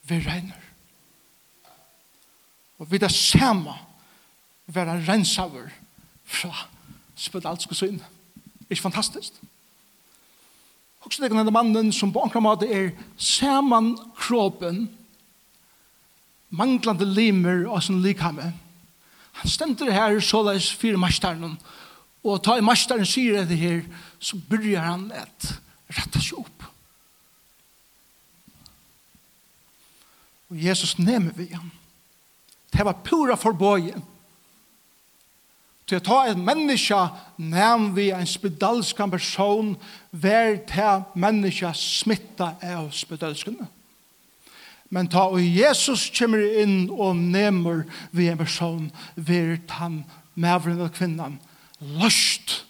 [0.03, 0.59] vi regner.
[2.79, 3.75] Og vi det samme,
[4.67, 5.71] være rensaver
[6.25, 6.67] fra
[7.15, 8.01] spedalske synd.
[8.71, 9.33] Ikke fantastisk?
[9.33, 9.52] Fantastisk?
[11.03, 14.87] Også det er mannen som på enkla måte er saman kroppen,
[16.51, 18.53] manglande limer og sin likhamme.
[19.41, 21.57] Han stender her såleis fire masteren,
[22.23, 23.83] og ta i masteren sier det her,
[24.23, 25.49] så byrjar han et
[25.91, 26.69] retta seg opp.
[30.53, 31.73] Og Jesus nemmer vi han.
[32.73, 34.05] Det var pura forbøyen
[35.93, 36.97] Til å ta et menneske
[37.37, 39.75] nevn vi en spedalskan person
[40.09, 43.67] vær til menneske smitta av spedalskene.
[44.89, 48.87] Men ta og Jesus kommer inn og nemmer vi en person
[49.21, 49.99] vær han
[50.33, 51.37] mævren og kvinnan
[52.01, 52.63] løst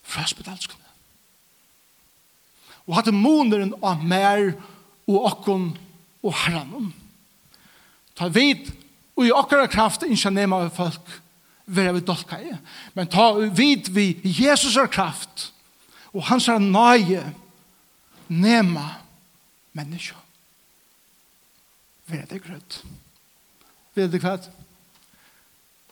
[0.00, 0.88] fra spedalskene.
[2.88, 4.54] Og hatt moneren av mer
[5.04, 5.68] og okkon
[6.24, 6.88] og herranen.
[8.16, 8.72] Ta vid
[9.12, 11.16] og i okkara kraft innskja nema av folk
[11.66, 12.52] vera vi dolka i.
[12.94, 15.50] Men ta vid vi Jesus er kraft
[16.14, 17.24] og hans er nøye
[18.32, 18.86] nema
[19.76, 20.16] menneska.
[22.06, 22.80] Vera det grøtt.
[23.94, 24.48] Vera det kvart.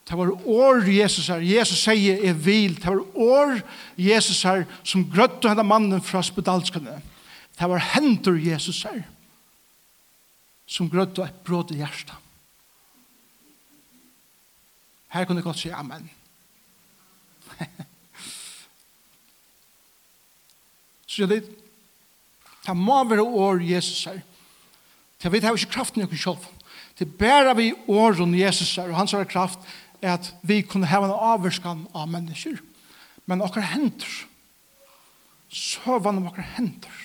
[0.04, 1.40] Det var år Jesus her.
[1.40, 2.76] Jesus sier er vil.
[2.76, 3.54] Det var år
[3.96, 7.00] Jesus her som grøtt henne mannen fra spedalskene.
[7.54, 9.02] Det var hendur Jesus her
[10.66, 12.23] som grøtt og et bråd i hjertet.
[15.14, 16.10] Her kunne jeg godt si amen.
[21.06, 21.50] Så jeg litt,
[22.64, 24.18] det må være år Jesus her.
[25.22, 26.50] Det vet jeg ikke kraften i oss selv.
[26.98, 29.58] Det bærer vi åren Jesus her, og hans er kraft
[30.02, 32.58] er at vi kunne ha en avvarskan av mennesker.
[33.26, 34.10] Men okker henter,
[35.48, 37.00] søvann om okker henter,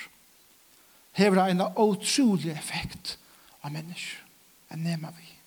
[1.14, 3.18] hever en utrolig effekt
[3.62, 4.26] av mennesker.
[4.70, 5.39] Det nema vi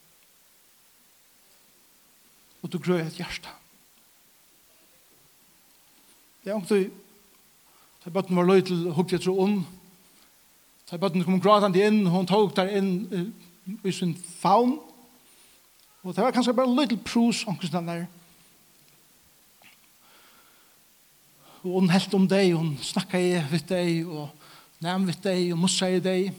[2.63, 3.51] og du grøy et hjerte.
[6.43, 6.91] Det er omtid,
[8.03, 9.63] da bøtten var løy til hukket etter ond,
[10.91, 13.33] da bøtten kom gradande inn, hun tok der inn
[13.87, 14.79] i sin faun,
[16.03, 18.07] og det var kanskje bare løy til prus, omkring der.
[21.63, 24.29] Og hun helt om deg, hun snakka i vidt deg, og
[24.83, 26.33] nevn vidt deg, og mussa i deg,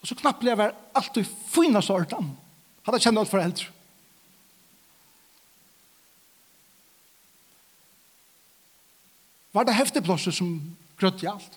[0.00, 2.30] og så knappt lever alt i fina sortan.
[2.86, 3.77] Hadde jeg kjent alt for eldre.
[9.58, 10.52] Var det hefteplåser som
[11.00, 11.56] grøtt i alt?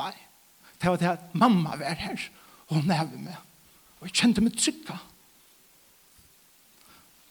[0.00, 0.10] Nei.
[0.82, 2.24] Det var det at mamma var her,
[2.66, 3.36] og hun er med.
[4.00, 4.96] Og jeg kjente meg trykka.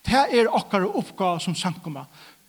[0.08, 2.06] Det er okkar oppgave som sankoma.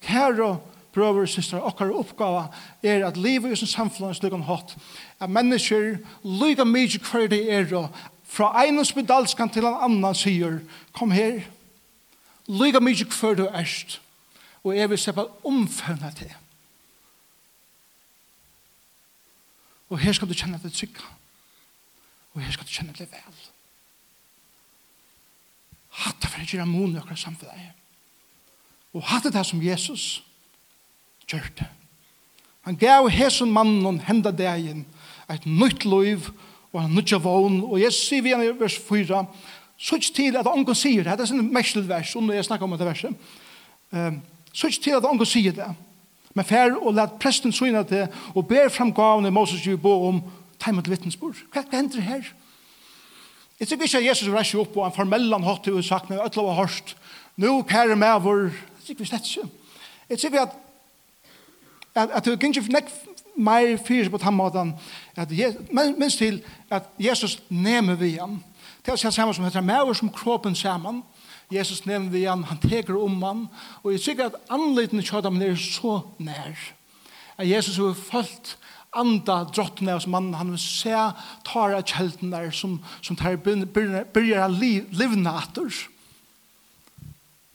[0.06, 0.52] Kære
[0.94, 2.46] brøver og systrar, okkar oppgave
[2.86, 4.76] er at livet i sin samfunn er slik om hatt.
[5.18, 7.90] At mennesker, lyga mykje hver det er, og
[8.30, 10.60] fra en spedalskan til en annan sier,
[10.94, 11.42] kom her,
[12.46, 13.98] lyga mykje hver du erst,
[14.66, 16.32] og jeg vil se på omføvna til.
[19.88, 20.98] Og her skal du kjenne deg trygg.
[22.34, 23.44] Og her skal du kjenne deg vel.
[26.02, 27.78] Hatt det for å gjøre mån i akkurat samfunnet.
[28.96, 30.24] Og hatt det som Jesus
[31.30, 31.70] gjør det.
[32.66, 34.84] Han gav hesen mannen og hendet deg inn
[35.30, 36.32] et nytt liv
[36.72, 37.60] og en nytt vogn.
[37.62, 39.22] Og Jesus sier vi i vers 4,
[39.78, 42.88] så til at ongen sier det, det er en mestelvers, og jeg snakker om det
[42.88, 43.14] verset,
[44.56, 45.68] Så ikke til at ången sier det.
[46.36, 50.20] Men fær og let presten syne det, og ber fram gavene Moses gjør bo om
[50.20, 51.36] time teimet vittnesbord.
[51.52, 52.28] Hva, hva hender her?
[53.60, 56.44] Jeg tykker ikke at Jesus reiser opp på en formellan hatt og sagt, men ødla
[56.44, 56.96] var hørst,
[57.40, 59.48] nå kære med vår, jeg tykker vi slett ikke.
[60.10, 60.56] Jeg tykker at,
[61.94, 62.82] at, at det gikk ikke
[63.36, 64.74] mer fyrer på den måten,
[65.16, 65.32] at
[65.76, 68.42] minst til at Jesus nemer vi han
[68.84, 71.00] Det er å si sammen som heter, med som kroppen sammen,
[71.52, 73.44] Jesus nevner vi han, han teker om han,
[73.82, 76.56] og jeg sikker at anledningen til dem er så nær.
[77.38, 78.56] At Jesus har følt
[78.96, 80.94] anda drottene av mannen, han vil se
[81.46, 85.70] tara kjelten der som, som tar byrjar av liv, livna atter.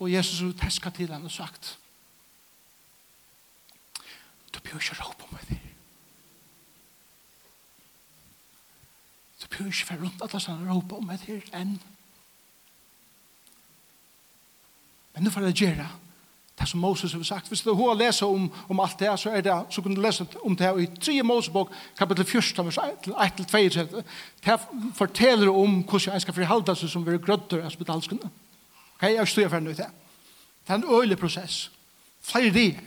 [0.00, 1.76] Og Jesus har teska til han og sagt,
[4.52, 5.68] du bør ikke råpe med deg.
[9.42, 11.76] Du bør ikke være rundt at han råpe med deg enn.
[15.22, 15.84] Men nu får jeg gjøre
[16.58, 17.48] det som Moses har sagt.
[17.48, 20.26] Hvis du har lest om, om alt det, så, er det, så kan du lese
[20.42, 24.02] om det i 3 Mosebok, kapittel 1, vers 1-2.
[24.44, 24.56] Det
[24.94, 28.30] forteller om hvordan jeg skal forholde seg som vi er grødder av spedalskene.
[28.96, 29.94] Ok, jeg står for noe til.
[30.66, 31.70] Det er en øyelig prosess.
[32.22, 32.82] Flere dier.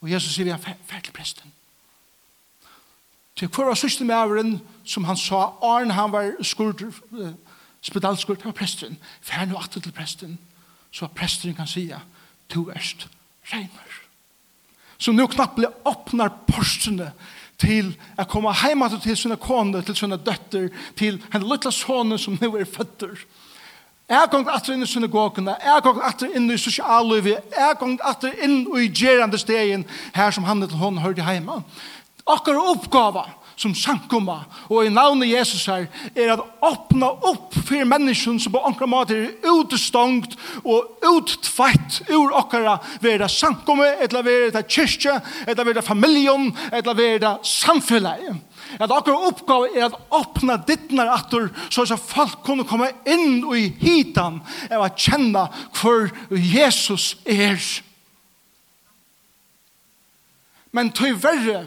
[0.00, 1.50] Og Jesus sier vi er ferdig presten.
[3.34, 6.94] Til hver av siste med som han sa, Arne han var skurder,
[7.82, 8.98] spedalskurder, han var presten.
[9.20, 10.38] Ferdig og atter til presten
[10.92, 11.98] så at presteren kan sige,
[12.54, 13.08] du erst
[13.52, 14.00] regner.
[14.98, 17.12] Så nå knapt blir åpner postene
[17.62, 20.68] til å komme hjemme til sine kone, til sine døtter,
[20.98, 23.16] til henne lille sånne som nå er føtter.
[24.12, 28.34] Jeg gong atter inn i synagogene, jeg gong atter inn i sosiallivet, jeg gong atter
[28.44, 31.62] inn i gjerande stegen her som han til hånden hørte hjemme.
[32.28, 33.24] Akkur oppgave
[33.56, 34.38] som sankumma
[34.68, 39.16] og i navnet Jesus her er at åpna opp for mennesken som på ankra måte
[39.16, 42.78] er utstångt og uttfatt ur okkara.
[43.02, 48.40] Vera sankumma etla vera det kyrkje etla vera familjon etla vera samfunnet.
[48.80, 53.68] At okkara oppgave er at åpna dittnar atur så at folk kunne komme inn i
[53.82, 54.40] hitan
[54.70, 57.60] og kjenna hvor Jesus er.
[60.72, 61.66] Men tøy verre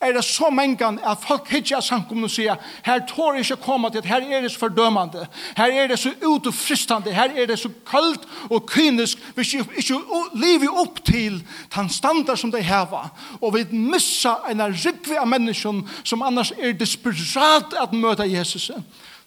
[0.00, 3.90] er det så mengan at folk hittar av samkommun og sier her tår ikke komme
[3.90, 5.24] til, her er det så fordømende,
[5.58, 9.46] her er det så ut og fristande, her er det så kaldt og kynisk, vi
[9.58, 9.98] ikke
[10.38, 11.40] lever opp til
[11.74, 16.78] den standard som de har, og vi missa en rikve av mennesken som annars er
[16.78, 18.70] desperat at møte Jesus.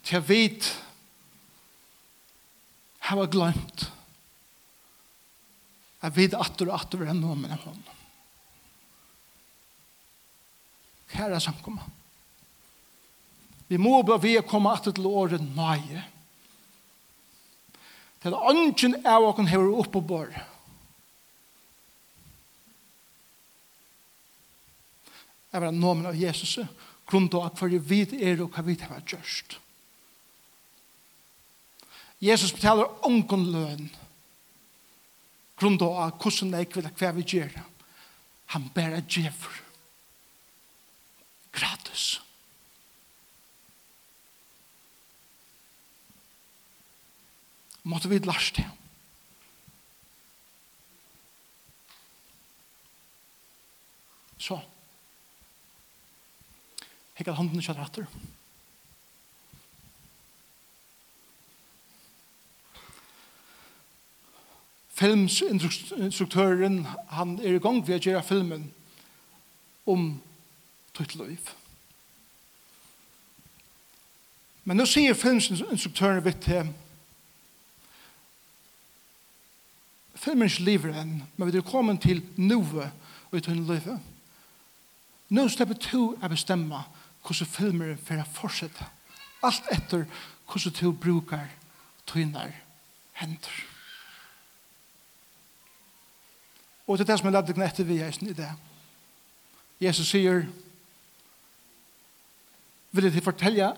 [0.01, 0.71] Til jeg vet
[3.11, 3.89] hava glemt
[6.01, 8.00] jeg vet at du at du er noe med hånden
[11.11, 11.83] Kæra samkomma.
[13.71, 16.03] Vi må bare vi å komme at til året nøye.
[18.21, 20.33] Til ånden av åken her oppe på bør.
[25.51, 26.59] Jeg var nomen av Jesus,
[27.07, 29.57] grunn til at for vi er og hva vi har gjørst.
[32.21, 33.89] Jesus betaler ånden løn.
[35.59, 37.59] Grunn til at hvordan jeg vil hva vi gjør.
[38.53, 39.61] Han bærer djever
[41.51, 42.21] gratis.
[47.83, 48.69] Måtte vi lars det.
[54.37, 54.59] Så.
[57.17, 58.05] Jeg kan hånden kjøtt etter.
[65.01, 68.67] Filmsinstruktøren, han er i gang ved å gjøre filmen
[69.89, 70.11] om
[70.97, 71.51] ditt liv.
[74.63, 76.69] Men nå sier filminstruktøren vidt til
[80.21, 82.91] filmens liv enn, men vi er kommet til noe
[83.31, 83.97] og i tunne livet.
[85.31, 86.83] Nå slipper to å bestemme
[87.25, 88.85] hvordan filmer for å fortsette.
[89.41, 90.05] Alt etter
[90.49, 91.47] hvordan to bruker
[92.09, 92.53] tøyner
[93.17, 93.61] hender.
[96.85, 98.51] Og det er det som er ladet etter vi er i det.
[99.81, 100.43] Jesus sier,
[102.91, 103.71] vil de fortelle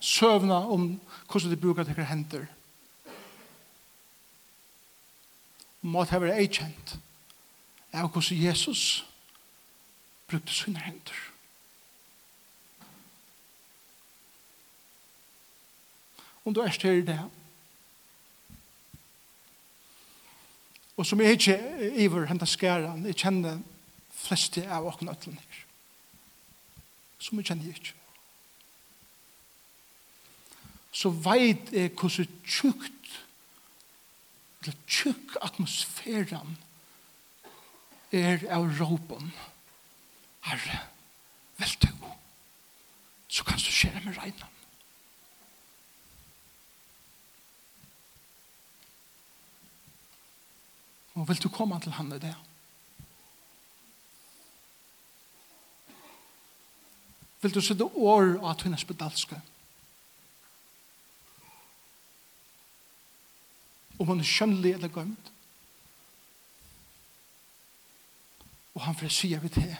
[0.00, 1.00] søvna om
[1.30, 2.46] hvordan de bruker deres hender.
[5.82, 6.98] Måt her ei kjent
[7.92, 9.04] av hvordan Jesus
[10.28, 11.26] brukte sine hender.
[16.44, 17.20] Om du er til i det
[21.00, 21.54] og som jeg ikke
[21.96, 23.62] iver henta skæren, jeg kjenner
[24.12, 25.40] fleste av åkne øtlene.
[27.16, 27.94] Som jeg kjenner ikke
[30.92, 33.12] så veit jeg hvordan tjukt,
[34.60, 36.56] eller tjukk atmosfæren
[38.12, 39.30] er av råpen.
[40.44, 40.80] Herre,
[41.60, 41.90] vel du,
[43.28, 44.56] så kan du skjere med regnen.
[51.14, 52.34] Og vil du komme til han i det?
[57.40, 59.36] Vil du sitte år av tunnes bedalske?
[59.36, 59.49] Ja.
[64.00, 65.32] om hun er skjønnelig eller gømt.
[68.74, 69.76] Og han får si av det.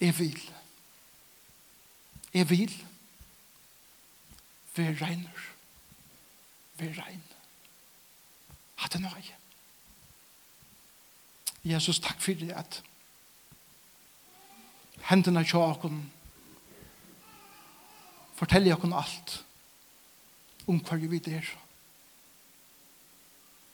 [0.00, 0.42] Jeg vil.
[2.34, 2.74] Jeg vil.
[4.76, 5.46] Vi regner.
[6.78, 7.38] Vi regner.
[8.78, 9.38] Hatt det nøye.
[11.64, 12.82] Jesus, takk for det at
[15.08, 16.04] hendene til åkken
[18.38, 19.40] forteller åkken alt
[20.68, 21.48] om hva vi er.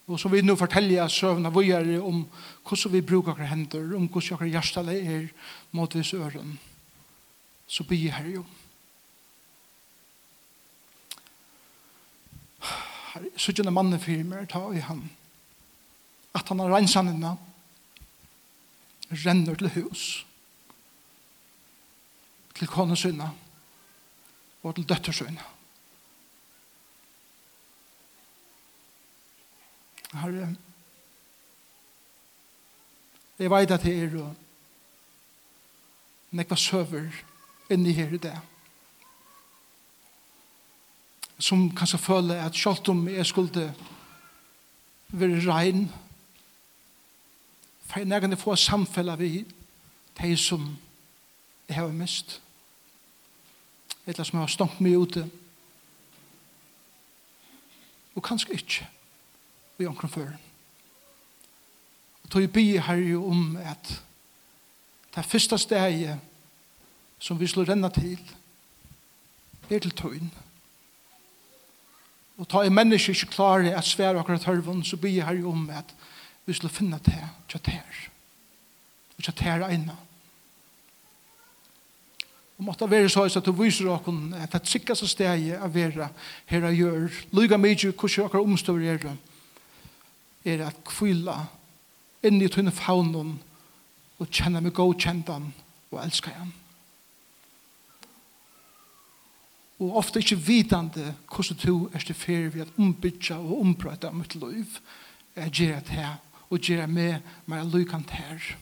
[0.06, 2.26] Og så vil vi nå nu søvnene vi vågjere om
[2.68, 5.28] hvordan vi bruker våre hender, om hvordan våre hjertelig er
[5.72, 6.58] mot vis øren.
[7.66, 8.44] Så blir jeg her jo.
[13.36, 15.10] Så ikke mannen fyrir meg ta i han.
[16.34, 17.36] At han har rensannene
[19.24, 20.26] renner til hus.
[22.54, 23.30] Til kone konesynene
[24.62, 25.53] og til døttersynene.
[30.14, 30.56] Herre,
[33.38, 34.34] jeg vet at det er og
[36.34, 37.10] nekva søver
[37.70, 38.34] inni her i det.
[41.38, 43.74] Som kanskje føler at selv om jeg skulle
[45.08, 45.90] være rein,
[47.86, 49.44] for jeg kan få samfellet vi
[50.22, 50.76] de som
[51.68, 52.40] jeg har mist.
[54.06, 55.30] Eller som jeg har stått meg ute.
[58.14, 58.88] Og kanskje ikke
[59.78, 60.30] i omkring før.
[62.24, 62.76] Og tog bi
[63.10, 64.02] jo om at
[65.14, 66.20] det første steget
[67.18, 68.18] som vi slår renna til
[69.70, 70.32] er til tøyen.
[72.38, 75.94] Og ta i menneske ikke klare at svære akkurat hørven, så bi jo om at
[76.46, 78.00] vi slår finne til kjatær.
[79.16, 79.96] Og kjatær egnet.
[82.58, 86.08] Og måtte være så at du viser dere at det sikkert steg er å være
[86.46, 87.22] her og gjør.
[87.32, 89.16] Lyga mye hvordan dere omstår er det
[90.44, 91.38] er at kvila
[92.24, 93.36] inn i tunne faunen
[94.20, 95.50] og kjenne meg godkjentan
[95.90, 96.52] og elska han.
[99.82, 104.36] Og ofte ikke vitande hvordan du er til ferie ved å ombytja og ombrøyta mitt
[104.38, 104.78] liv
[105.34, 108.54] er gjerra til og gjerra med meg lykant her.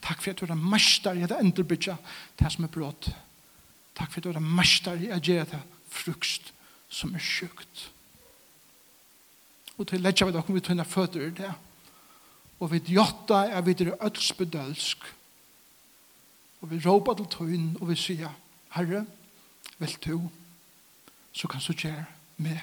[0.00, 1.98] Takk for at du er mestar i at enderbytja
[2.40, 3.10] det som er brått.
[3.98, 6.52] Takk for at du er mestar i at gjerra til frukst
[6.88, 7.88] som er sjukt
[9.78, 11.52] og til letja vi dere vi tunne føtter i det.
[12.58, 14.98] Og vi djotta er vi dere ødsbedølsk.
[16.60, 18.34] Og vi råpa til tøyn, og vi sier,
[18.74, 19.04] Herre,
[19.78, 20.30] vil du,
[21.32, 22.04] så kan du gjøre
[22.36, 22.58] med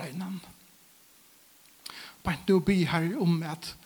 [0.00, 0.40] regnan.
[2.24, 3.76] Bare du be her om at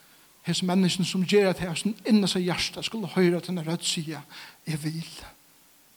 [0.47, 4.23] hese mennesken som gjør at hese inne seg hjertet skulle høre til denne rødt sida,
[4.67, 5.09] jeg vil,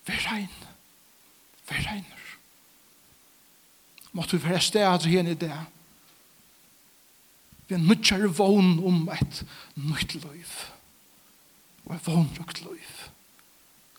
[0.06, 0.50] vær regn,
[1.70, 2.26] vær regner.
[4.12, 5.56] Måtte vi være stedet her i det,
[7.72, 10.50] vi er nødgjere vogn om et nødt liv.
[11.84, 12.90] Og et vognrøkt liv.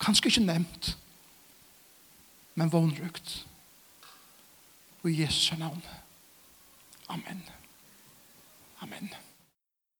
[0.00, 0.98] Kanskje ikke nevnt,
[2.54, 3.46] men vognrøkt.
[5.02, 5.82] Og i Jesu navn.
[7.08, 7.42] Amen.
[8.80, 9.10] Amen.